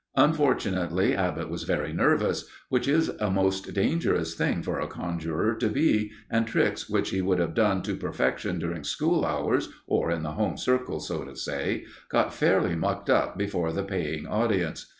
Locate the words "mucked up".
12.75-13.37